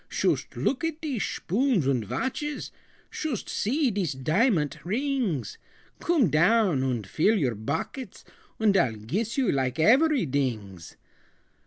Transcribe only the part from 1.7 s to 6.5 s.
und vatches! Shoost see dese diamant rings! Coom